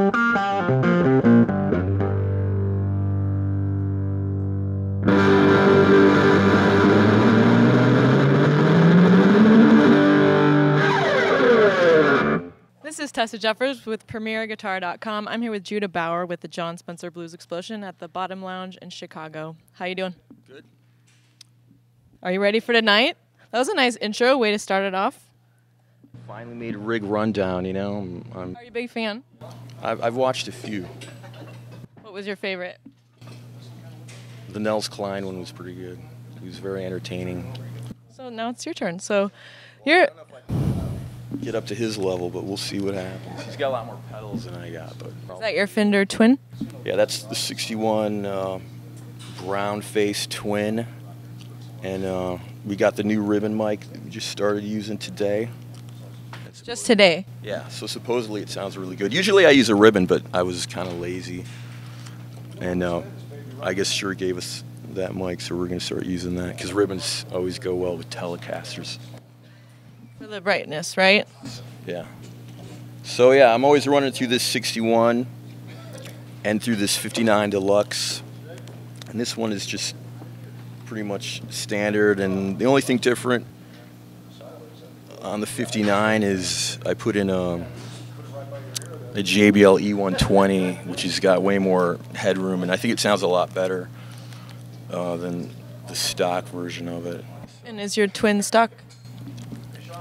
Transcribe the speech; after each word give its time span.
This 0.00 0.14
is 12.98 13.12
Tessa 13.12 13.36
Jeffers 13.36 13.84
with 13.84 14.06
PremierGuitar.com. 14.06 15.28
I'm 15.28 15.42
here 15.42 15.50
with 15.50 15.64
Judah 15.64 15.88
Bauer 15.88 16.24
with 16.24 16.40
the 16.40 16.48
Jon 16.48 16.78
Spencer 16.78 17.10
Blues 17.10 17.34
Explosion 17.34 17.84
at 17.84 17.98
the 17.98 18.08
Bottom 18.08 18.42
Lounge 18.42 18.78
in 18.80 18.88
Chicago. 18.88 19.54
How 19.72 19.84
you 19.84 19.94
doing? 19.94 20.14
Good. 20.48 20.64
Are 22.22 22.32
you 22.32 22.40
ready 22.40 22.60
for 22.60 22.72
tonight? 22.72 23.18
That 23.50 23.58
was 23.58 23.68
a 23.68 23.74
nice 23.74 23.96
intro. 23.96 24.38
Way 24.38 24.52
to 24.52 24.58
start 24.58 24.84
it 24.84 24.94
off. 24.94 25.29
Finally 26.30 26.54
made 26.54 26.76
rig 26.76 27.02
rundown, 27.02 27.64
you 27.64 27.72
know. 27.72 27.96
I'm, 27.96 28.24
I'm, 28.36 28.56
Are 28.56 28.62
you 28.62 28.68
a 28.68 28.70
big 28.70 28.88
fan? 28.88 29.24
I've, 29.82 30.00
I've 30.00 30.14
watched 30.14 30.46
a 30.46 30.52
few. 30.52 30.86
What 32.02 32.12
was 32.12 32.24
your 32.24 32.36
favorite? 32.36 32.78
The 34.50 34.60
Nels 34.60 34.86
Cline 34.86 35.26
one 35.26 35.40
was 35.40 35.50
pretty 35.50 35.74
good. 35.74 35.98
He 36.40 36.46
was 36.46 36.60
very 36.60 36.86
entertaining. 36.86 37.52
So 38.14 38.28
now 38.28 38.48
it's 38.50 38.64
your 38.64 38.74
turn. 38.74 39.00
So 39.00 39.32
you're 39.84 40.06
Get 41.40 41.56
up 41.56 41.66
to 41.66 41.74
his 41.74 41.98
level, 41.98 42.30
but 42.30 42.44
we'll 42.44 42.56
see 42.56 42.78
what 42.78 42.94
happens. 42.94 43.42
He's 43.42 43.56
got 43.56 43.70
a 43.70 43.70
lot 43.70 43.86
more 43.86 43.98
pedals 44.12 44.44
than 44.44 44.54
I 44.54 44.70
got, 44.70 44.96
but 45.00 45.08
is 45.34 45.40
that 45.40 45.54
your 45.54 45.66
Fender 45.66 46.04
Twin? 46.04 46.38
yeah, 46.84 46.94
that's 46.94 47.24
the 47.24 47.34
61 47.34 48.24
uh, 48.24 48.60
brown 49.38 49.80
face 49.80 50.28
twin, 50.28 50.86
and 51.82 52.04
uh, 52.04 52.38
we 52.64 52.76
got 52.76 52.94
the 52.94 53.02
new 53.02 53.20
ribbon 53.20 53.56
mic 53.56 53.80
that 53.92 54.04
we 54.04 54.10
just 54.10 54.28
started 54.28 54.62
using 54.62 54.96
today. 54.96 55.48
That's- 56.60 56.78
Just 56.78 56.86
today. 56.86 57.26
Yeah, 57.42 57.66
so 57.68 57.86
supposedly 57.86 58.42
it 58.42 58.50
sounds 58.50 58.76
really 58.76 58.96
good. 58.96 59.12
Usually 59.12 59.46
I 59.46 59.50
use 59.50 59.68
a 59.68 59.74
ribbon, 59.74 60.06
but 60.06 60.22
I 60.32 60.42
was 60.42 60.66
kind 60.66 60.88
of 60.88 60.98
lazy. 61.00 61.44
And 62.60 62.82
uh, 62.82 63.02
I 63.62 63.72
guess 63.74 63.90
Shure 63.90 64.14
gave 64.14 64.36
us 64.36 64.62
that 64.94 65.14
mic, 65.14 65.40
so 65.40 65.56
we're 65.56 65.66
going 65.68 65.78
to 65.78 65.84
start 65.84 66.04
using 66.04 66.34
that 66.36 66.56
because 66.56 66.72
ribbons 66.72 67.24
always 67.32 67.58
go 67.58 67.74
well 67.74 67.96
with 67.96 68.10
Telecasters. 68.10 68.98
For 70.18 70.26
the 70.26 70.40
brightness, 70.40 70.96
right? 70.96 71.26
Yeah. 71.86 72.06
So 73.02 73.32
yeah, 73.32 73.54
I'm 73.54 73.64
always 73.64 73.88
running 73.88 74.12
through 74.12 74.26
this 74.26 74.42
61 74.42 75.26
and 76.44 76.62
through 76.62 76.76
this 76.76 76.96
59 76.96 77.50
Deluxe. 77.50 78.22
And 79.08 79.18
this 79.18 79.36
one 79.36 79.52
is 79.52 79.64
just 79.64 79.94
pretty 80.84 81.02
much 81.02 81.42
standard. 81.50 82.20
And 82.20 82.58
the 82.58 82.66
only 82.66 82.82
thing 82.82 82.98
different 82.98 83.46
on 85.22 85.40
the 85.40 85.46
59 85.46 86.22
is 86.22 86.78
I 86.86 86.94
put 86.94 87.16
in 87.16 87.30
a, 87.30 87.56
a 87.56 89.22
JBL 89.22 89.80
E120, 89.82 90.86
which 90.86 91.02
has 91.02 91.20
got 91.20 91.42
way 91.42 91.58
more 91.58 91.98
headroom, 92.14 92.62
and 92.62 92.72
I 92.72 92.76
think 92.76 92.92
it 92.92 93.00
sounds 93.00 93.22
a 93.22 93.26
lot 93.26 93.54
better 93.54 93.88
uh, 94.90 95.16
than 95.16 95.50
the 95.88 95.94
stock 95.94 96.44
version 96.46 96.88
of 96.88 97.06
it. 97.06 97.24
And 97.64 97.80
is 97.80 97.96
your 97.96 98.06
Twin 98.06 98.42
stock? 98.42 98.70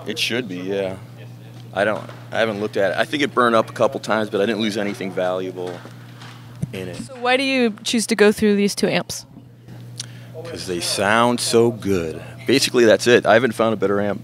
It 0.08 0.17
should 0.17 0.48
be, 0.48 0.58
yeah. 0.58 0.98
I 1.73 1.83
don't. 1.83 2.04
I 2.31 2.39
haven't 2.39 2.61
looked 2.61 2.78
at 2.78 2.92
it. 2.92 2.98
I 2.98 3.06
think 3.06 3.22
it 3.22 3.33
burned 3.33 3.56
up 3.56 3.70
a 3.70 3.73
couple 3.73 4.00
times, 4.00 4.30
but 4.30 4.42
I 4.42 4.45
didn't 4.45 4.61
lose 4.61 4.78
anything 4.78 5.11
valuable 5.11 5.78
in 6.73 6.88
it 6.88 6.98
So 6.98 7.16
why 7.20 7.38
do 7.38 7.44
you 7.44 7.76
choose 7.83 8.08
to 8.08 8.16
go 8.16 8.31
through 8.31 8.56
these 8.56 8.76
two 8.76 8.88
amps? 8.88 9.26
because 10.42 10.67
they 10.67 10.80
sound 10.80 11.39
so 11.39 11.70
good. 11.70 12.23
Basically, 12.48 12.86
that's 12.86 13.06
it. 13.08 13.26
I 13.26 13.33
haven't 13.33 13.52
found 13.52 13.73
a 13.73 13.78
better 13.78 14.02
amp 14.02 14.23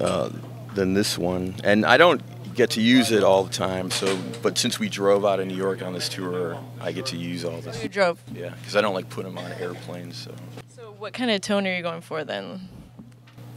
uh, 0.00 0.30
than 0.74 0.94
this 0.94 1.16
one, 1.18 1.54
and 1.64 1.84
I 1.84 1.96
don't 1.96 2.22
get 2.54 2.70
to 2.70 2.80
use 2.80 3.10
it 3.12 3.22
all 3.22 3.44
the 3.44 3.52
time. 3.52 3.90
So, 3.90 4.18
but 4.42 4.58
since 4.58 4.78
we 4.78 4.88
drove 4.88 5.24
out 5.24 5.40
of 5.40 5.46
New 5.46 5.56
York 5.56 5.82
on 5.82 5.92
this 5.92 6.08
tour, 6.08 6.58
I 6.80 6.92
get 6.92 7.06
to 7.06 7.16
use 7.16 7.44
all 7.44 7.60
this. 7.60 7.82
You 7.82 7.88
drove. 7.88 8.22
Yeah, 8.34 8.50
because 8.50 8.76
I 8.76 8.80
don't 8.80 8.94
like 8.94 9.08
put 9.08 9.24
them 9.24 9.38
on 9.38 9.52
airplanes. 9.52 10.16
So, 10.16 10.34
So 10.76 10.94
what 10.98 11.12
kind 11.12 11.30
of 11.30 11.40
tone 11.40 11.66
are 11.66 11.74
you 11.76 11.82
going 11.82 12.00
for 12.00 12.24
then? 12.24 12.68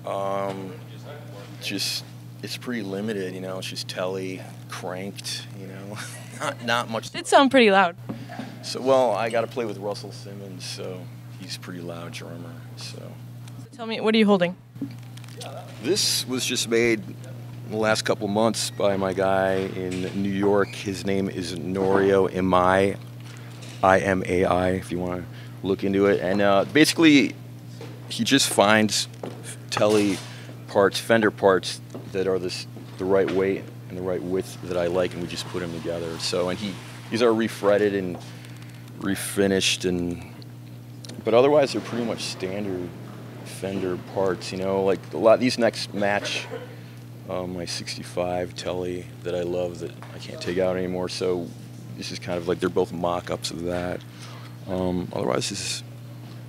um, 0.05 0.73
just 1.61 2.03
it's 2.41 2.57
pretty 2.57 2.81
limited. 2.81 3.33
You 3.33 3.41
know, 3.41 3.57
it's 3.57 3.67
just 3.67 3.87
telly 3.87 4.41
cranked. 4.69 5.47
You 5.59 5.67
know, 5.67 5.97
not 6.39 6.65
not 6.65 6.89
much. 6.89 7.13
It 7.15 7.27
sound 7.27 7.51
pretty 7.51 7.71
loud. 7.71 7.95
So 8.63 8.81
well, 8.81 9.11
I 9.11 9.29
got 9.29 9.41
to 9.41 9.47
play 9.47 9.65
with 9.65 9.77
Russell 9.77 10.11
Simmins, 10.11 10.63
so 10.65 11.01
he's 11.39 11.55
a 11.57 11.59
pretty 11.59 11.81
loud 11.81 12.11
drummer. 12.13 12.53
So 12.77 12.97
So 12.97 13.67
tell 13.75 13.85
me, 13.85 13.99
what 14.01 14.13
are 14.15 14.17
you 14.17 14.25
holding? 14.25 14.55
This 15.81 16.27
was 16.27 16.45
just 16.45 16.69
made 16.69 16.99
in 17.65 17.71
the 17.71 17.77
last 17.77 18.03
couple 18.03 18.27
months 18.27 18.71
by 18.71 18.97
my 18.97 19.13
guy 19.13 19.55
in 19.55 20.21
New 20.21 20.29
York. 20.29 20.69
His 20.69 21.05
name 21.05 21.29
is 21.29 21.55
Norio 21.55 22.29
Imai, 22.29 22.97
I 23.81 23.99
M 23.99 24.23
A 24.25 24.45
I, 24.45 24.69
if 24.71 24.91
you 24.91 24.99
want 24.99 25.21
to 25.21 25.67
look 25.67 25.83
into 25.83 26.05
it. 26.07 26.21
And 26.21 26.41
uh, 26.41 26.65
basically, 26.65 27.35
he 28.09 28.23
just 28.23 28.49
finds 28.49 29.07
telly 29.69 30.17
parts, 30.67 30.99
Fender 30.99 31.31
parts 31.31 31.81
that 32.11 32.27
are 32.27 32.39
this 32.39 32.67
the 32.97 33.05
right 33.05 33.29
weight 33.31 33.63
and 33.89 33.97
the 33.97 34.01
right 34.01 34.21
width 34.21 34.57
that 34.63 34.77
I 34.77 34.87
like, 34.87 35.13
and 35.13 35.21
we 35.21 35.27
just 35.27 35.47
put 35.47 35.59
them 35.59 35.73
together. 35.73 36.17
So, 36.19 36.49
and 36.49 36.59
he 36.59 36.73
these 37.09 37.21
are 37.21 37.33
refretted 37.33 37.95
and 37.95 38.17
refinished, 38.99 39.87
and 39.87 40.33
but 41.23 41.33
otherwise 41.33 41.73
they're 41.73 41.81
pretty 41.81 42.05
much 42.05 42.23
standard 42.23 42.89
Fender 43.53 43.97
parts. 44.13 44.51
You 44.51 44.59
know, 44.59 44.83
like 44.83 44.99
a 45.13 45.17
lot 45.17 45.39
these 45.39 45.57
next 45.57 45.93
match 45.93 46.47
um, 47.29 47.55
my 47.55 47.65
65 47.65 48.55
telly 48.55 49.05
that 49.23 49.35
I 49.35 49.41
love 49.41 49.79
that 49.79 49.91
I 50.13 50.17
can't 50.19 50.41
take 50.41 50.57
out 50.57 50.75
anymore. 50.75 51.09
So 51.09 51.47
this 51.97 52.11
is 52.11 52.19
kind 52.19 52.37
of 52.37 52.47
like 52.47 52.59
they're 52.59 52.69
both 52.69 52.91
mock-ups 52.91 53.51
of 53.51 53.63
that. 53.63 54.01
Um, 54.67 55.07
otherwise, 55.13 55.49
this 55.49 55.59
is, 55.59 55.83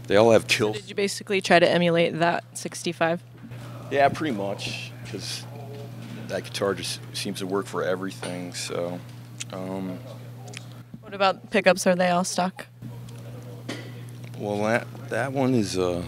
they 0.06 0.16
all 0.16 0.32
have 0.32 0.47
kill. 0.47 0.72
Did 0.72 0.88
you 0.88 0.94
basically 0.94 1.41
try 1.41 1.59
to 1.59 1.69
emulate 1.69 2.19
that 2.19 2.44
65? 2.56 3.22
Yeah, 3.91 4.09
pretty 4.09 4.36
much, 4.36 4.92
because 5.04 5.44
that 6.28 6.44
guitar 6.44 6.75
just 6.75 7.00
seems 7.12 7.38
to 7.41 7.47
work 7.47 7.66
for 7.66 7.82
everything. 7.82 8.54
So, 8.54 8.98
um, 9.53 9.98
What 11.00 11.15
about 11.15 11.50
pickups? 11.50 11.86
Are 11.86 11.94
they 11.94 12.09
all 12.10 12.25
stock? 12.25 12.66
well, 14.38 14.65
that 14.65 14.86
that 15.10 15.32
one 15.32 15.54
is, 15.54 15.78
uh, 15.78 16.03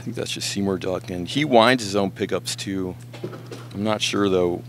I 0.00 0.02
think 0.02 0.16
that's 0.16 0.30
just 0.30 0.48
Seymour 0.48 0.78
Duncan. 0.78 1.26
He 1.26 1.44
winds 1.44 1.84
his 1.84 1.94
own 1.94 2.10
pickups 2.10 2.56
too. 2.56 2.96
I'm 3.74 3.84
not 3.84 4.00
sure 4.00 4.30
though. 4.30 4.62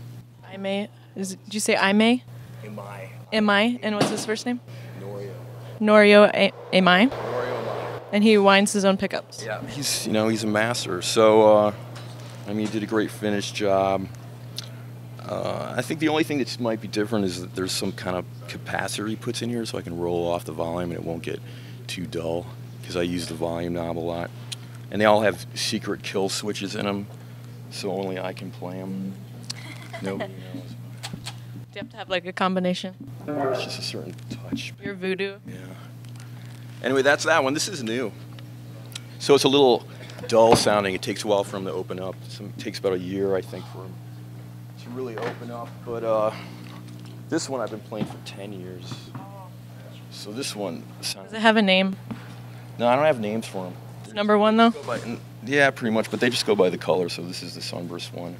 I 0.46 0.58
may. 0.58 0.90
Is 1.16 1.36
did 1.36 1.54
you 1.54 1.58
say 1.60 1.74
I 1.74 1.94
may? 1.94 2.22
Am 2.62 2.78
I 2.78 3.08
Am 3.32 3.48
I? 3.48 3.80
And 3.82 3.94
what's 3.94 4.10
his 4.10 4.26
first 4.26 4.44
name? 4.44 4.60
Norio? 5.00 5.32
Norio 5.80 6.30
A- 6.34 6.52
Am 6.74 6.86
I? 6.86 7.06
Norio 7.06 7.58
am 7.60 7.68
I? 7.68 8.00
And 8.12 8.22
he 8.22 8.36
winds 8.36 8.74
his 8.74 8.84
own 8.84 8.98
pickups. 8.98 9.42
Yeah, 9.42 9.66
he's 9.68 10.06
you 10.06 10.12
know 10.12 10.28
he's 10.28 10.44
a 10.44 10.46
master. 10.46 11.00
So 11.00 11.56
uh, 11.56 11.72
I 12.46 12.52
mean, 12.52 12.66
he 12.66 12.72
did 12.72 12.82
a 12.82 12.86
great 12.86 13.10
finish 13.10 13.52
job. 13.52 14.06
Uh, 15.18 15.72
I 15.74 15.80
think 15.80 16.00
the 16.00 16.08
only 16.08 16.24
thing 16.24 16.40
that 16.40 16.60
might 16.60 16.82
be 16.82 16.88
different 16.88 17.24
is 17.24 17.40
that 17.40 17.54
there's 17.54 17.72
some 17.72 17.92
kind 17.92 18.16
of 18.18 18.26
capacitor 18.48 19.08
he 19.08 19.16
puts 19.16 19.40
in 19.40 19.48
here, 19.48 19.64
so 19.64 19.78
I 19.78 19.80
can 19.80 19.98
roll 19.98 20.30
off 20.30 20.44
the 20.44 20.52
volume 20.52 20.90
and 20.90 21.00
it 21.00 21.06
won't 21.06 21.22
get 21.22 21.40
too 21.86 22.04
dull 22.04 22.44
because 22.82 22.96
I 22.96 23.02
use 23.02 23.28
the 23.28 23.34
volume 23.34 23.72
knob 23.72 23.96
a 23.96 24.00
lot. 24.00 24.30
And 24.92 25.00
they 25.00 25.06
all 25.06 25.22
have 25.22 25.46
secret 25.54 26.02
kill 26.02 26.28
switches 26.28 26.76
in 26.76 26.84
them, 26.84 27.06
so 27.70 27.90
only 27.90 28.20
I 28.20 28.34
can 28.34 28.50
play 28.50 28.78
them. 28.78 29.14
Nobody 30.02 30.34
knows. 30.34 30.62
Do 31.72 31.78
you 31.78 31.80
have 31.80 31.90
to 31.90 31.96
have 31.96 32.10
like 32.10 32.26
a 32.26 32.32
combination? 32.32 32.94
It's 33.26 33.64
just 33.64 33.78
a 33.78 33.82
certain 33.82 34.14
touch. 34.28 34.74
Your 34.84 34.92
voodoo. 34.92 35.38
Yeah. 35.48 35.56
Anyway, 36.82 37.00
that's 37.00 37.24
that 37.24 37.42
one. 37.42 37.54
This 37.54 37.68
is 37.68 37.82
new. 37.82 38.12
So 39.18 39.34
it's 39.34 39.44
a 39.44 39.48
little 39.48 39.86
dull 40.28 40.56
sounding. 40.56 40.94
It 40.94 41.00
takes 41.00 41.24
a 41.24 41.26
while 41.26 41.42
for 41.42 41.52
them 41.52 41.64
to 41.64 41.72
open 41.72 41.98
up. 41.98 42.14
Some, 42.28 42.52
it 42.56 42.58
takes 42.58 42.78
about 42.78 42.92
a 42.92 42.98
year, 42.98 43.34
I 43.34 43.40
think, 43.40 43.64
for 43.72 43.78
them 43.78 43.94
to 44.82 44.90
really 44.90 45.16
open 45.16 45.50
up. 45.50 45.68
But 45.86 46.04
uh, 46.04 46.32
this 47.30 47.48
one 47.48 47.62
I've 47.62 47.70
been 47.70 47.80
playing 47.80 48.06
for 48.06 48.18
10 48.26 48.52
years. 48.52 48.92
So 50.10 50.32
this 50.32 50.54
one 50.54 50.82
sounds. 51.00 51.30
Does 51.30 51.38
it 51.38 51.40
have 51.40 51.56
a 51.56 51.62
name? 51.62 51.96
No, 52.78 52.88
I 52.88 52.94
don't 52.94 53.06
have 53.06 53.20
names 53.20 53.46
for 53.46 53.64
them. 53.64 53.74
Number 54.14 54.38
one 54.38 54.56
though. 54.56 54.70
By, 54.70 55.00
yeah, 55.44 55.70
pretty 55.70 55.92
much. 55.94 56.10
But 56.10 56.20
they 56.20 56.30
just 56.30 56.46
go 56.46 56.54
by 56.54 56.70
the 56.70 56.78
color. 56.78 57.08
So 57.08 57.22
this 57.22 57.42
is 57.42 57.54
the 57.54 57.62
Sunburst 57.62 58.12
one. 58.12 58.36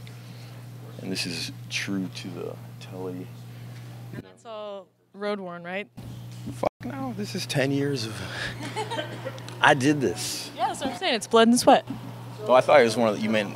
And 1.00 1.10
this 1.10 1.26
is 1.26 1.50
true 1.70 2.08
to 2.16 2.28
the 2.28 2.54
Telly. 2.80 3.26
And 4.14 4.22
that's 4.22 4.46
all 4.46 4.86
road 5.14 5.40
worn, 5.40 5.62
right? 5.64 5.88
Fuck 6.54 6.70
no, 6.84 7.14
this 7.16 7.34
is 7.34 7.46
10 7.46 7.70
years 7.72 8.06
of. 8.06 8.20
I 9.60 9.74
did 9.74 10.00
this. 10.00 10.50
Yeah, 10.56 10.68
that's 10.68 10.80
what 10.80 10.90
I'm 10.90 10.96
saying. 10.96 11.14
It's 11.14 11.26
blood 11.26 11.48
and 11.48 11.58
sweat. 11.58 11.84
Oh, 12.44 12.54
I 12.54 12.60
thought 12.60 12.80
it 12.80 12.84
was 12.84 12.96
one 12.96 13.08
of 13.08 13.16
the, 13.16 13.22
you 13.22 13.30
meant 13.30 13.54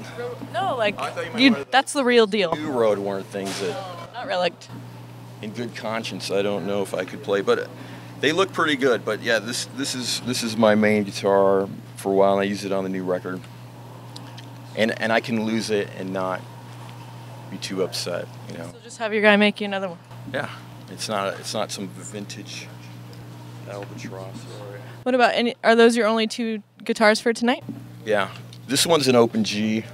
No, 0.53 0.77
like 0.77 0.97
you 1.37 1.41
you. 1.41 1.51
the- 1.55 1.67
That's 1.71 1.93
the 1.93 2.05
real 2.05 2.27
deal. 2.29 2.55
new 2.55 2.71
road 2.71 2.99
worn 2.99 3.25
things 3.25 3.59
that, 3.61 3.77
Not 4.15 4.29
relict. 4.29 4.69
in 5.43 5.51
good 5.51 5.75
conscience, 5.75 6.31
I 6.31 6.43
don't 6.43 6.67
know 6.69 6.83
if 6.83 6.95
I 6.95 7.05
could 7.05 7.25
play, 7.25 7.41
but 7.41 7.69
they 8.21 8.33
look 8.33 8.53
pretty 8.53 8.77
good. 8.77 9.05
But 9.05 9.23
yeah, 9.23 9.39
this 9.39 9.67
this 9.77 9.95
is 9.95 10.21
this 10.23 10.43
is 10.43 10.57
my 10.57 10.75
main 10.75 11.05
guitar 11.05 11.69
for 11.97 12.13
a 12.13 12.15
while, 12.15 12.33
and 12.33 12.41
I 12.41 12.45
use 12.45 12.65
it 12.65 12.73
on 12.73 12.85
the 12.85 12.91
new 12.91 13.05
record. 13.05 13.41
And 14.77 14.99
and 15.01 15.13
I 15.13 15.21
can 15.21 15.45
lose 15.45 15.71
it 15.71 15.89
and 15.99 16.13
not 16.13 16.41
be 17.51 17.57
too 17.59 17.83
upset, 17.83 18.27
you 18.51 18.59
know. 18.59 18.71
So 18.73 18.79
just 18.83 18.99
have 18.99 19.13
your 19.13 19.23
guy 19.23 19.37
make 19.37 19.61
you 19.61 19.65
another 19.67 19.89
one. 19.89 19.99
Yeah, 20.33 20.51
it's 20.91 21.09
not 21.09 21.39
it's 21.41 21.55
not 21.55 21.71
some 21.71 21.89
vintage 21.89 22.67
albatross. 23.71 24.35
Or, 24.61 24.81
What 25.03 25.15
about 25.15 25.35
any? 25.35 25.55
Are 25.65 25.75
those 25.75 25.97
your 25.97 26.07
only 26.07 26.27
two 26.27 26.63
guitars 26.85 27.21
for 27.21 27.33
tonight? 27.33 27.65
yeah, 28.05 28.31
this 28.69 28.87
one's 28.87 29.09
an 29.09 29.17
open 29.17 29.45
G, 29.45 29.85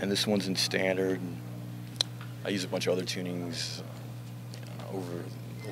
and 0.00 0.10
this 0.10 0.26
one's 0.26 0.46
in 0.48 0.56
standard. 0.56 1.20
I 2.44 2.48
use 2.48 2.64
a 2.64 2.68
bunch 2.68 2.86
of 2.88 2.92
other 2.94 3.04
tunings 3.04 3.80
uh, 3.80 4.96
over 4.96 5.12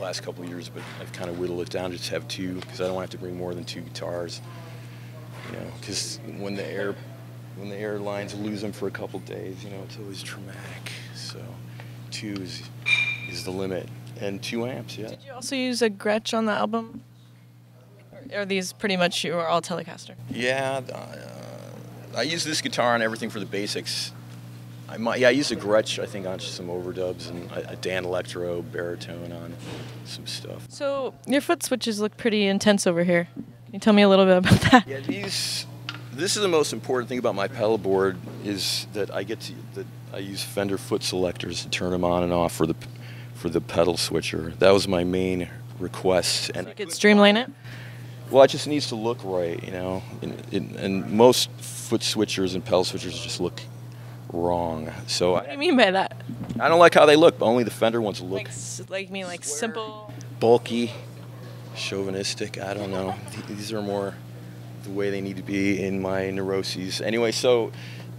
the 0.01 0.07
last 0.07 0.23
couple 0.23 0.43
of 0.43 0.49
years, 0.49 0.69
but 0.69 0.83
I've 1.01 1.13
kind 1.13 1.29
of 1.29 1.39
whittled 1.39 1.61
it 1.61 1.71
down 1.71 1.91
to 1.91 1.97
just 1.97 2.09
have 2.11 2.27
two 2.27 2.55
because 2.55 2.81
I 2.81 2.87
don't 2.87 3.01
have 3.01 3.11
to 3.11 3.19
bring 3.19 3.37
more 3.37 3.55
than 3.55 3.65
two 3.65 3.83
guitars. 3.83 4.41
You 5.47 5.59
know, 5.59 5.67
because 5.79 6.19
when 6.39 6.55
the 6.55 6.67
air 6.67 6.95
when 7.57 7.69
the 7.69 7.77
airlines 7.77 8.35
lose 8.35 8.63
them 8.63 8.73
for 8.73 8.89
a 8.89 8.91
couple 8.91 9.21
days, 9.21 9.63
you 9.63 9.71
know, 9.71 9.83
it's 9.85 9.99
always 9.99 10.23
traumatic. 10.23 10.93
So 11.15 11.39
two 12.11 12.33
is 12.33 12.63
is 13.29 13.45
the 13.45 13.51
limit, 13.51 13.89
and 14.21 14.43
two 14.43 14.67
amps. 14.67 14.97
Yeah. 14.97 15.09
Did 15.09 15.23
you 15.27 15.33
also 15.35 15.55
use 15.55 15.83
a 15.83 15.91
Gretsch 15.91 16.37
on 16.37 16.47
the 16.47 16.53
album? 16.53 17.03
Or 18.33 18.41
are 18.41 18.47
these 18.47 18.73
pretty 18.73 18.97
much 18.97 19.23
you 19.23 19.35
are 19.35 19.49
all 19.49 19.61
Telecaster? 19.61 20.15
Yeah, 20.31 20.81
uh, 20.93 22.17
I 22.17 22.23
use 22.23 22.45
this 22.45 22.61
guitar 22.61 22.95
on 22.95 23.03
everything 23.03 23.29
for 23.29 23.41
the 23.41 23.47
basics. 23.47 24.13
I 24.91 24.97
might, 24.97 25.21
yeah, 25.21 25.29
I 25.29 25.31
use 25.31 25.53
a 25.53 25.57
Gretsch, 25.57 26.03
I 26.03 26.07
think, 26.07 26.27
on 26.27 26.41
some 26.41 26.67
overdubs 26.67 27.31
and 27.31 27.49
a, 27.53 27.73
a 27.73 27.77
Danelectro 27.77 28.61
baritone 28.73 29.31
on 29.31 29.55
some 30.05 30.27
stuff. 30.27 30.67
So 30.69 31.15
your 31.27 31.41
foot 31.41 31.63
switches 31.63 32.01
look 32.01 32.17
pretty 32.17 32.47
intense 32.47 32.89
over 32.89 33.05
here. 33.05 33.29
Can 33.35 33.75
you 33.75 33.79
tell 33.79 33.93
me 33.93 34.03
a 34.03 34.09
little 34.09 34.25
bit 34.25 34.39
about 34.39 34.61
that? 34.73 34.89
Yeah, 34.89 34.99
these. 34.99 35.67
This 36.13 36.35
is 36.35 36.43
the 36.43 36.49
most 36.49 36.73
important 36.73 37.09
thing 37.09 37.19
about 37.19 37.37
my 37.37 37.47
pedal 37.47 37.79
board 37.79 38.19
is 38.45 38.89
that 38.95 39.15
I 39.15 39.23
get 39.23 39.41
to 39.43 39.53
that 39.75 39.87
I 40.13 40.19
use 40.19 40.43
Fender 40.43 40.77
foot 40.77 41.05
selectors 41.05 41.63
to 41.63 41.71
turn 41.71 41.93
them 41.93 42.05
on 42.05 42.25
and 42.25 42.33
off 42.33 42.53
for 42.53 42.67
the 42.67 42.75
for 43.35 43.49
the 43.49 43.61
pedal 43.61 43.97
switcher. 43.97 44.53
That 44.59 44.73
was 44.73 44.89
my 44.89 45.05
main 45.05 45.49
request, 45.79 46.51
and 46.55 46.67
You 46.67 46.75
could 46.75 46.93
streamline 46.93 47.37
it. 47.37 47.49
Well, 48.29 48.43
it 48.43 48.49
just 48.49 48.67
needs 48.67 48.89
to 48.89 48.97
look 48.97 49.19
right, 49.25 49.63
you 49.63 49.71
know. 49.73 50.03
And, 50.23 50.43
and, 50.53 50.77
and 50.77 51.11
most 51.11 51.51
foot 51.53 52.01
switchers 52.01 52.55
and 52.55 52.65
pedal 52.65 52.85
switchers 52.85 53.23
just 53.23 53.41
look 53.41 53.61
wrong. 54.33 54.91
So 55.07 55.33
What 55.33 55.45
do 55.45 55.51
you 55.51 55.57
I, 55.57 55.57
mean 55.57 55.77
by 55.77 55.91
that? 55.91 56.23
I 56.59 56.69
don't 56.69 56.79
like 56.79 56.95
how 56.95 57.07
they 57.07 57.17
look. 57.17 57.39
But 57.39 57.47
only 57.47 57.65
the 57.65 57.71
Fender 57.71 58.01
ones 58.01 58.21
look 58.21 58.33
Like, 58.39 58.49
s- 58.49 58.83
like 58.89 59.11
me, 59.11 59.25
like 59.25 59.45
simple. 59.45 60.13
bulky, 60.39 60.93
chauvinistic. 61.77 62.59
I 62.61 62.75
don't 62.75 62.91
know. 62.91 63.15
These 63.49 63.73
are 63.73 63.83
more 63.83 64.15
the 64.85 64.91
way 64.91 65.11
they 65.11 65.21
need 65.21 65.37
to 65.37 65.43
be 65.43 65.83
in 65.83 66.01
my 66.01 66.31
neuroses. 66.31 67.01
Anyway, 67.01 67.33
so 67.33 67.73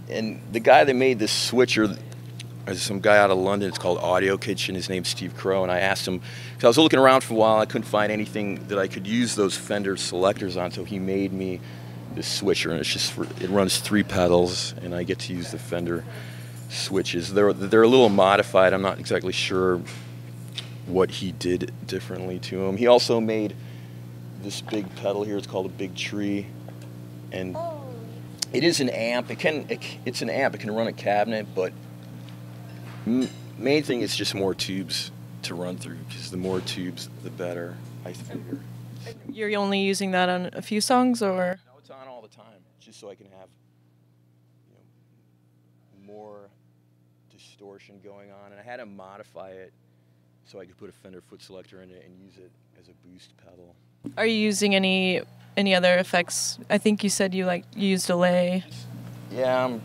and 0.08 0.40
the 0.52 0.60
guy 0.60 0.84
that 0.84 0.94
made 0.94 1.18
this 1.18 1.32
switcher 1.32 1.96
is 2.66 2.82
some 2.82 3.00
guy 3.00 3.16
out 3.18 3.30
of 3.30 3.38
London. 3.38 3.68
It's 3.68 3.78
called 3.78 3.98
Audio 3.98 4.36
Kitchen. 4.36 4.74
His 4.74 4.88
name's 4.88 5.08
Steve 5.08 5.34
Crow, 5.36 5.62
and 5.62 5.72
I 5.72 5.80
asked 5.80 6.06
him 6.06 6.18
because 6.18 6.64
I 6.64 6.68
was 6.68 6.78
looking 6.78 6.98
around 6.98 7.22
for 7.24 7.34
a 7.34 7.36
while. 7.36 7.58
I 7.58 7.66
couldn't 7.66 7.88
find 7.88 8.12
anything 8.12 8.66
that 8.68 8.78
I 8.78 8.86
could 8.86 9.06
use 9.06 9.34
those 9.34 9.56
Fender 9.56 9.96
selectors 9.96 10.56
on, 10.56 10.70
so 10.70 10.84
he 10.84 10.98
made 10.98 11.32
me 11.32 11.60
this 12.14 12.28
switcher, 12.28 12.70
and 12.70 12.80
it's 12.80 12.88
just 12.88 13.12
for, 13.12 13.24
it 13.40 13.50
runs 13.50 13.78
three 13.78 14.02
pedals, 14.02 14.74
and 14.82 14.94
I 14.94 15.02
get 15.02 15.18
to 15.20 15.32
use 15.32 15.50
the 15.50 15.58
Fender 15.58 16.04
switches. 16.68 17.32
They're 17.34 17.52
they're 17.52 17.82
a 17.82 17.88
little 17.88 18.08
modified. 18.08 18.72
I'm 18.72 18.82
not 18.82 18.98
exactly 18.98 19.32
sure 19.32 19.80
what 20.86 21.10
he 21.10 21.32
did 21.32 21.72
differently 21.86 22.38
to 22.40 22.66
them. 22.66 22.76
He 22.76 22.86
also 22.86 23.20
made 23.20 23.54
this 24.42 24.60
big 24.60 24.94
pedal 24.96 25.24
here. 25.24 25.36
It's 25.36 25.46
called 25.46 25.66
a 25.66 25.70
big 25.70 25.94
tree, 25.94 26.46
and 27.30 27.56
oh. 27.56 27.84
it 28.52 28.64
is 28.64 28.80
an 28.80 28.88
amp. 28.88 29.30
It 29.30 29.38
can 29.38 29.66
it, 29.68 29.80
it's 30.04 30.22
an 30.22 30.30
amp. 30.30 30.54
It 30.54 30.58
can 30.58 30.74
run 30.74 30.86
a 30.86 30.92
cabinet, 30.92 31.46
but 31.54 31.72
m- 33.06 33.28
main 33.58 33.82
thing 33.82 34.00
is 34.00 34.16
just 34.16 34.34
more 34.34 34.54
tubes 34.54 35.10
to 35.42 35.54
run 35.54 35.76
through. 35.76 35.98
Because 36.08 36.30
the 36.30 36.36
more 36.36 36.60
tubes, 36.60 37.08
the 37.22 37.30
better. 37.30 37.76
I 38.04 38.12
figure. 38.12 38.58
You're 39.28 39.58
only 39.58 39.80
using 39.80 40.12
that 40.12 40.28
on 40.28 40.50
a 40.52 40.62
few 40.62 40.80
songs, 40.80 41.22
or 41.22 41.58
on 41.92 42.08
all 42.08 42.22
the 42.22 42.28
time, 42.28 42.60
just 42.80 42.98
so 42.98 43.10
I 43.10 43.14
can 43.14 43.26
have 43.26 43.48
you 44.68 44.74
know, 44.74 46.12
more 46.12 46.48
distortion 47.30 48.00
going 48.02 48.30
on. 48.30 48.52
And 48.52 48.60
I 48.60 48.62
had 48.62 48.78
to 48.78 48.86
modify 48.86 49.50
it 49.50 49.72
so 50.44 50.60
I 50.60 50.66
could 50.66 50.76
put 50.76 50.88
a 50.88 50.92
Fender 50.92 51.20
foot 51.20 51.42
selector 51.42 51.82
in 51.82 51.90
it 51.90 52.04
and 52.04 52.18
use 52.18 52.36
it 52.36 52.50
as 52.80 52.88
a 52.88 52.92
boost 53.06 53.32
pedal. 53.36 53.74
are 54.16 54.26
you 54.26 54.34
using 54.34 54.74
any 54.74 55.22
any 55.56 55.74
other 55.74 55.98
effects? 55.98 56.58
I 56.70 56.78
think 56.78 57.04
you 57.04 57.10
said 57.10 57.34
you 57.34 57.46
like 57.46 57.64
you 57.76 57.88
use 57.88 58.06
delay. 58.06 58.64
Yeah, 59.30 59.64
I'm 59.64 59.80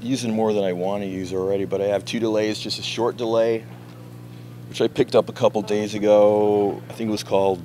using 0.00 0.34
more 0.34 0.52
than 0.52 0.64
I 0.64 0.72
want 0.72 1.02
to 1.02 1.08
use 1.08 1.32
already, 1.32 1.64
but 1.64 1.80
I 1.80 1.86
have 1.86 2.04
two 2.04 2.20
delays, 2.20 2.58
just 2.58 2.78
a 2.78 2.82
short 2.82 3.16
delay, 3.16 3.64
which 4.68 4.80
I 4.80 4.88
picked 4.88 5.14
up 5.14 5.28
a 5.28 5.32
couple 5.32 5.60
days 5.62 5.94
ago. 5.94 6.82
I 6.88 6.92
think 6.92 7.08
it 7.08 7.12
was 7.12 7.24
called 7.24 7.62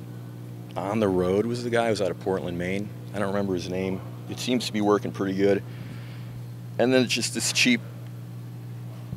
On 0.76 1.00
the 1.00 1.08
Road 1.08 1.46
was 1.46 1.64
the 1.64 1.70
guy. 1.70 1.86
It 1.86 1.90
was 1.90 2.02
out 2.02 2.10
of 2.10 2.20
Portland, 2.20 2.58
Maine. 2.58 2.88
I 3.16 3.18
don't 3.18 3.28
remember 3.28 3.54
his 3.54 3.70
name. 3.70 4.02
It 4.28 4.38
seems 4.38 4.66
to 4.66 4.74
be 4.74 4.82
working 4.82 5.10
pretty 5.10 5.32
good. 5.32 5.62
And 6.78 6.92
then 6.92 7.02
it's 7.02 7.14
just 7.14 7.32
this 7.32 7.50
cheap 7.50 7.80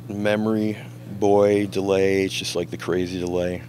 memory 0.08 0.78
boy 1.18 1.66
delay. 1.66 2.24
It's 2.24 2.32
just 2.32 2.56
like 2.56 2.70
the 2.70 2.78
crazy 2.78 3.20
delay. 3.20 3.60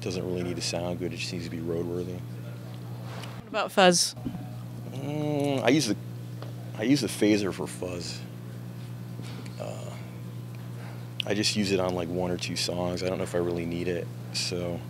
doesn't 0.00 0.24
really 0.24 0.42
need 0.42 0.56
to 0.56 0.62
sound 0.62 0.98
good. 0.98 1.12
It 1.12 1.18
just 1.18 1.34
needs 1.34 1.44
to 1.44 1.50
be 1.50 1.58
roadworthy. 1.58 2.18
What 3.42 3.48
about 3.48 3.70
fuzz? 3.72 4.14
Mm, 4.94 5.62
I 5.62 5.68
use 5.68 5.86
the 5.86 5.96
I 6.78 6.84
use 6.84 7.02
the 7.02 7.08
phaser 7.08 7.52
for 7.52 7.66
fuzz. 7.66 8.20
Uh, 9.60 9.90
I 11.26 11.34
just 11.34 11.56
use 11.56 11.72
it 11.72 11.80
on 11.80 11.94
like 11.94 12.08
one 12.08 12.30
or 12.30 12.38
two 12.38 12.56
songs. 12.56 13.02
I 13.02 13.08
don't 13.10 13.18
know 13.18 13.24
if 13.24 13.34
I 13.34 13.38
really 13.38 13.66
need 13.66 13.88
it. 13.88 14.06
So 14.32 14.80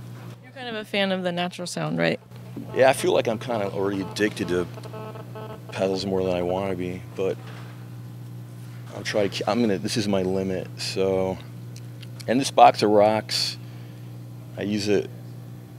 You're 0.44 0.52
kind 0.52 0.68
of 0.68 0.76
a 0.76 0.84
fan 0.84 1.10
of 1.10 1.24
the 1.24 1.32
natural 1.32 1.66
sound, 1.66 1.98
right? 1.98 2.17
Yeah, 2.74 2.90
I 2.90 2.92
feel 2.92 3.12
like 3.12 3.28
I'm 3.28 3.38
kind 3.38 3.62
of 3.62 3.74
already 3.74 4.02
addicted 4.02 4.48
to 4.48 4.66
pedals 5.72 6.04
more 6.06 6.22
than 6.22 6.34
I 6.34 6.42
want 6.42 6.70
to 6.70 6.76
be. 6.76 7.02
But 7.16 7.36
I'll 8.96 9.02
try 9.02 9.28
to. 9.28 9.42
ke- 9.44 9.48
I'm 9.48 9.60
gonna. 9.60 9.78
This 9.78 9.96
is 9.96 10.08
my 10.08 10.22
limit. 10.22 10.68
So, 10.78 11.38
and 12.26 12.40
this 12.40 12.50
box 12.50 12.82
of 12.82 12.90
rocks, 12.90 13.56
I 14.56 14.62
use 14.62 14.88
it 14.88 15.08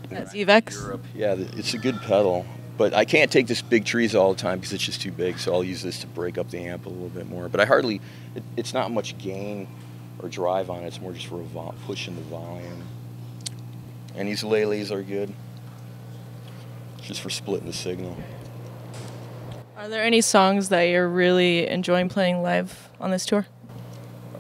That's 0.10 0.34
Evex. 0.34 0.76
Europe. 0.76 1.06
Yeah, 1.16 1.36
it's 1.38 1.74
a 1.74 1.78
good 1.78 2.00
pedal, 2.02 2.46
but 2.78 2.94
I 2.94 3.06
can't 3.06 3.32
take 3.32 3.48
this 3.48 3.62
big 3.62 3.86
trees 3.86 4.15
all 4.15 4.34
the 4.34 4.39
time 4.42 4.60
because 4.60 4.74
it's 4.74 4.84
just 4.86 5.01
too 5.01 5.12
big. 5.12 5.39
So 5.39 5.53
I'll 5.53 5.63
use 5.63 5.82
this 5.84 6.00
to 6.00 6.08
break 6.08 6.38
up 6.38 6.50
the 6.50 6.60
amp 6.60 6.86
a 6.86 6.89
little 6.89 7.10
bit 7.10 7.27
more. 7.27 7.50
But 7.50 7.60
I 7.62 7.65
hardly, 7.65 8.01
it, 8.36 8.44
it's 8.58 8.74
not 8.74 8.92
much 8.92 9.18
gain 9.18 9.68
or 10.20 10.30
drive 10.30 10.70
on 10.70 10.84
it. 10.84 10.88
It's 10.88 11.01
more 11.01 11.13
just 11.13 11.27
for 11.27 11.39
a 11.42 11.44
vol- 11.44 11.75
pushing 11.86 12.15
the 12.15 12.22
volume. 12.24 12.84
And 14.15 14.27
these 14.27 14.44
Lehle's 14.44 14.92
are 14.92 15.03
good, 15.03 15.34
just 17.10 17.22
for 17.22 17.32
splitting 17.32 17.66
the 17.66 17.74
signal. 17.74 18.16
Are 19.75 19.89
there 19.89 20.04
any 20.04 20.22
songs 20.22 20.70
that 20.70 20.84
you're 20.84 21.10
really 21.10 21.68
enjoying 21.68 22.08
playing 22.08 22.44
live 22.44 22.92
on 23.01 23.10
this 23.10 23.25
tour? 23.25 23.48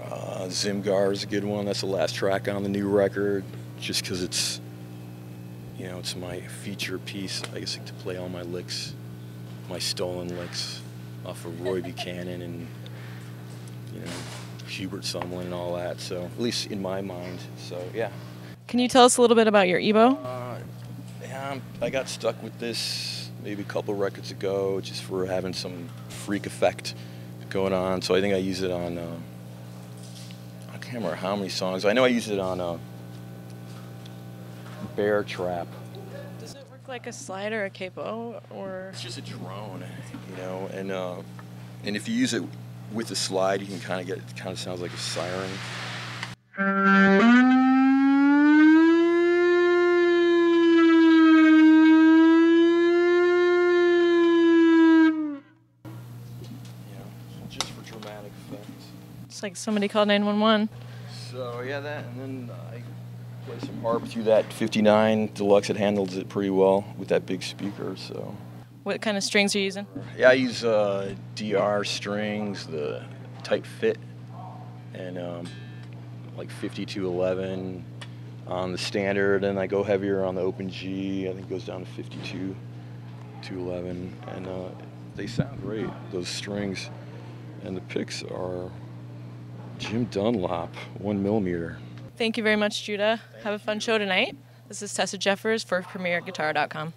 Uh, 0.05 0.45
Zimgar 0.49 1.11
is 1.11 1.23
a 1.23 1.25
good 1.25 1.43
one. 1.43 1.65
That's 1.65 1.79
the 1.79 1.87
last 1.87 2.13
track 2.13 2.47
on 2.47 2.61
the 2.61 2.69
new 2.69 2.87
record, 2.87 3.43
just 3.79 4.03
because 4.03 4.21
it's, 4.21 4.61
you 5.79 5.87
know, 5.87 5.97
it's 5.97 6.15
my 6.15 6.41
feature 6.41 6.99
piece. 6.99 7.41
I 7.55 7.59
guess 7.59 7.75
like 7.75 7.87
to 7.87 7.93
play 7.93 8.17
all 8.17 8.29
my 8.29 8.43
licks, 8.43 8.93
my 9.67 9.79
stolen 9.79 10.37
licks, 10.37 10.79
off 11.25 11.43
of 11.45 11.59
Roy 11.61 11.81
Buchanan 11.87 12.43
and, 12.43 12.67
you 13.95 14.01
know, 14.01 14.11
Hubert 14.67 15.01
Sumlin 15.01 15.45
and 15.45 15.55
all 15.55 15.75
that. 15.75 15.99
So 15.99 16.21
at 16.23 16.39
least 16.39 16.67
in 16.67 16.83
my 16.83 17.01
mind. 17.01 17.39
So 17.57 17.83
yeah. 17.95 18.11
Can 18.67 18.77
you 18.77 18.87
tell 18.87 19.05
us 19.05 19.17
a 19.17 19.21
little 19.21 19.35
bit 19.35 19.47
about 19.47 19.67
your 19.67 19.79
EBow? 19.79 20.23
Uh, 20.23 20.48
yeah, 21.49 21.61
I'm- 21.81 21.91
got 21.91 22.09
stuck 22.09 22.41
with 22.43 22.57
this 22.59 23.29
maybe 23.43 23.61
a 23.61 23.65
couple 23.65 23.95
records 23.95 24.31
ago, 24.31 24.81
just 24.81 25.03
for 25.03 25.25
having 25.25 25.53
some 25.53 25.89
freak 26.09 26.45
effect 26.45 26.93
going 27.49 27.73
on. 27.73 28.01
So 28.01 28.13
I 28.13 28.21
think 28.21 28.33
I 28.33 28.37
use 28.37 28.61
it 28.61 28.71
on. 28.71 28.97
Uh, 28.97 29.15
I 30.69 30.77
can't 30.77 30.95
remember 30.95 31.15
how 31.15 31.35
many 31.35 31.49
songs. 31.49 31.85
I 31.85 31.93
know 31.93 32.03
I 32.03 32.09
used 32.09 32.29
it 32.29 32.39
on 32.39 32.61
uh, 32.61 32.77
Bear 34.95 35.23
Trap. 35.23 35.67
Does 36.39 36.53
it 36.53 36.63
work 36.69 36.87
like 36.87 37.07
a 37.07 37.13
slide 37.13 37.53
or 37.53 37.65
a 37.65 37.69
capo, 37.69 38.41
or 38.51 38.89
It's 38.93 39.01
just 39.01 39.17
a 39.17 39.21
drone, 39.21 39.83
you 40.29 40.37
know, 40.37 40.69
and 40.73 40.91
uh, 40.91 41.15
and 41.83 41.95
if 41.95 42.07
you 42.07 42.15
use 42.15 42.33
it 42.33 42.43
with 42.93 43.11
a 43.11 43.15
slide, 43.15 43.61
you 43.61 43.67
can 43.67 43.79
kind 43.79 44.01
of 44.01 44.07
get. 44.07 44.17
It 44.17 44.37
kind 44.37 44.51
of 44.51 44.59
sounds 44.59 44.81
like 44.81 44.93
a 44.93 44.97
siren. 44.97 45.49
You 56.89 56.95
know, 56.95 57.47
just 57.49 57.67
for 57.71 57.81
dramatic 57.83 58.31
effect. 58.49 58.69
it's 59.25 59.38
like 59.49 59.57
somebody 59.57 59.87
called 59.87 60.07
911? 60.09 60.69
So 61.31 61.61
yeah, 61.61 61.79
that, 61.79 62.05
and 62.05 62.21
then 62.21 62.51
I 62.71 62.83
play 63.47 63.57
some 63.59 63.81
harp 63.81 64.07
through 64.07 64.23
that 64.23 64.51
59 64.53 65.31
deluxe. 65.33 65.71
It 65.71 65.77
handles 65.77 66.15
it 66.17 66.29
pretty 66.29 66.51
well 66.51 66.85
with 66.99 67.07
that 67.07 67.25
big 67.25 67.41
speaker. 67.41 67.95
So 67.97 68.35
What 68.83 69.01
kind 69.01 69.17
of 69.17 69.23
strings 69.23 69.55
are 69.55 69.57
you 69.57 69.65
using? 69.65 69.87
yeah, 70.15 70.29
I 70.29 70.33
use 70.33 70.63
uh, 70.63 71.15
DR 71.35 71.83
strings, 71.83 72.67
the 72.67 73.03
tight 73.41 73.65
fit, 73.65 73.97
and 74.93 75.17
um, 75.17 75.47
like 76.37 76.51
5211 76.51 77.83
on 78.45 78.71
the 78.71 78.77
standard, 78.77 79.43
and 79.43 79.59
I 79.59 79.65
go 79.65 79.83
heavier 79.83 80.23
on 80.23 80.35
the 80.35 80.41
open 80.41 80.69
G. 80.69 81.27
I 81.27 81.33
think 81.33 81.47
it 81.47 81.49
goes 81.49 81.65
down 81.65 81.85
to 81.85 81.91
52, 81.91 82.55
211, 83.41 84.15
and 84.27 84.47
uh, 84.47 84.51
they 85.15 85.25
sound 85.25 85.59
great. 85.61 85.89
Those 86.11 86.27
strings, 86.27 86.89
and 87.63 87.75
the 87.75 87.81
picks 87.81 88.21
are 88.23 88.69
Jim 89.79 90.05
Dunlop, 90.05 90.73
one 90.99 91.23
millimeter. 91.23 91.77
Thank 92.17 92.37
you 92.37 92.43
very 92.43 92.57
much, 92.57 92.83
Judah. 92.83 93.21
Have 93.43 93.53
a 93.53 93.59
fun 93.59 93.79
show 93.79 93.97
tonight. 93.97 94.37
This 94.67 94.81
is 94.83 94.93
Tessa 94.93 95.17
Jeffers 95.17 95.63
for 95.63 95.81
PremierGuitar.com. 95.81 96.93